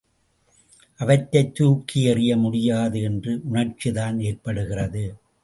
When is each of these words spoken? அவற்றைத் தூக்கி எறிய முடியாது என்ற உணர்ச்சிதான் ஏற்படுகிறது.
அவற்றைத் 0.99 1.55
தூக்கி 1.55 2.07
எறிய 2.07 2.37
முடியாது 2.37 3.01
என்ற 3.01 3.39
உணர்ச்சிதான் 3.51 4.19
ஏற்படுகிறது. 4.19 5.15